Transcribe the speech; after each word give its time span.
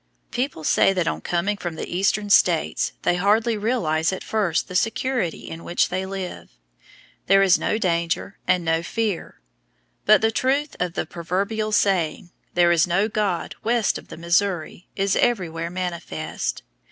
People 0.31 0.63
say 0.63 0.93
that 0.93 1.07
on 1.07 1.21
coming 1.21 1.55
from 1.57 1.75
the 1.75 1.87
Eastern 1.87 2.31
States 2.31 2.93
they 3.03 3.17
hardly 3.17 3.55
realize 3.55 4.11
at 4.11 4.23
first 4.23 4.67
the 4.67 4.73
security 4.75 5.47
in 5.47 5.63
which 5.63 5.89
they 5.89 6.07
live. 6.07 6.49
There 7.27 7.43
is 7.43 7.59
no 7.59 7.77
danger 7.77 8.39
and 8.47 8.65
no 8.65 8.81
fear. 8.81 9.41
But 10.07 10.21
the 10.21 10.31
truth 10.31 10.75
of 10.79 10.93
the 10.95 11.05
proverbial 11.05 11.71
saying, 11.71 12.31
"There 12.55 12.71
is 12.71 12.87
no 12.87 13.07
God 13.09 13.53
west 13.63 13.99
of 13.99 14.07
the 14.07 14.17
Missouri" 14.17 14.87
is 14.95 15.15
everywhere 15.17 15.69
manifest. 15.69 16.63